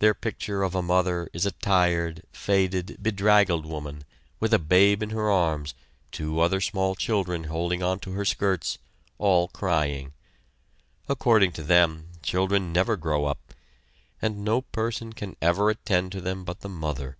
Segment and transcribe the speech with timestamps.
[0.00, 4.02] Their picture of a mother is a tired, faded, bedraggled woman,
[4.40, 5.74] with a babe in her arms,
[6.10, 8.78] two other small children holding to her skirts,
[9.18, 10.14] all crying.
[11.08, 13.54] According to them, children never grow up,
[14.20, 17.16] and no person can ever attend to them but the mother.